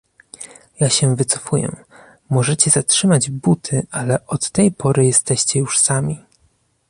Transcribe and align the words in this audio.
Ja 0.79 0.89
się 0.89 1.15
wycofuję- 1.15 1.75
możecie 2.29 2.71
zatrzymać 2.71 3.29
buty, 3.29 3.87
ale 3.91 4.25
od 4.27 4.49
tej 4.51 4.71
pory 4.71 5.05
jesteście 5.05 5.59
już 5.59 5.79
sami" 5.79 6.25